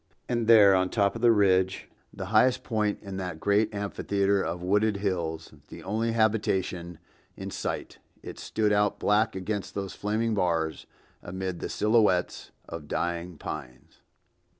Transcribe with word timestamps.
And 0.27 0.47
there 0.47 0.73
on 0.73 0.87
the 0.87 0.93
top 0.95 1.15
of 1.15 1.21
the 1.21 1.31
ridge, 1.31 1.87
the 2.11 2.25
highest 2.33 2.63
point 2.63 2.97
in 3.03 3.17
that 3.17 3.39
great 3.39 3.71
amphitheater 3.71 4.41
of 4.41 4.63
wooded 4.63 4.97
hills, 4.97 5.53
the 5.67 5.83
only 5.83 6.13
habitation 6.13 6.97
in 7.37 7.51
sight, 7.51 7.99
it 8.23 8.39
stood 8.39 8.73
out 8.73 8.97
black 8.97 9.35
against 9.35 9.75
those 9.75 9.93
flaming 9.93 10.33
bars, 10.33 10.87
amid 11.21 11.59
the 11.59 11.69
silhouettes 11.69 12.49
of 12.67 12.87
dying 12.87 13.37
pines. 13.37 13.99